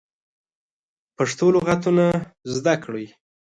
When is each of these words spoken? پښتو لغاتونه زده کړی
پښتو 1.17 1.45
لغاتونه 1.55 2.05
زده 2.55 2.75
کړی 2.83 3.05